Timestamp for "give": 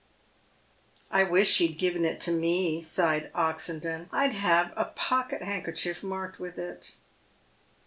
1.77-1.95